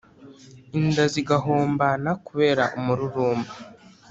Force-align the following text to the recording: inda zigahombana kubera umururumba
inda 0.77 1.03
zigahombana 1.13 2.09
kubera 2.25 2.63
umururumba 2.79 3.51